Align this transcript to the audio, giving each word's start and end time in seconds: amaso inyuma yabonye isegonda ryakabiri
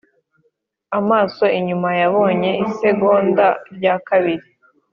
amaso 0.99 1.43
inyuma 1.57 1.89
yabonye 2.01 2.51
isegonda 2.65 3.45
ryakabiri 3.75 4.45